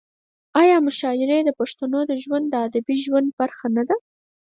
آیا 0.61 0.77
مشاعرې 0.87 1.39
د 1.43 1.49
پښتنو 1.59 1.99
د 2.51 2.55
ادبي 2.67 2.95
ژوند 3.03 3.27
برخه 3.39 3.67
نه 3.75 3.83
ده؟ 3.89 3.95